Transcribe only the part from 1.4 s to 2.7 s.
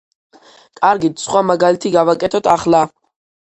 მაგალითი გავაკეთოთ